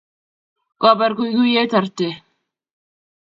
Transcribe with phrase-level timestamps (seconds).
[0.81, 2.07] kobar kuikuiet arte